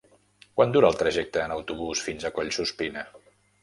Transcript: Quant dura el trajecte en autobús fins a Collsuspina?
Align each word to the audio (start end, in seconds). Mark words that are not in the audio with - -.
Quant 0.59 0.73
dura 0.77 0.89
el 0.93 0.97
trajecte 1.03 1.43
en 1.45 1.55
autobús 1.59 2.05
fins 2.09 2.27
a 2.27 2.35
Collsuspina? 2.41 3.09